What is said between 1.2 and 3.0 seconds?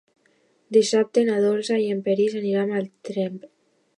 na Dolça i en Peris aniran a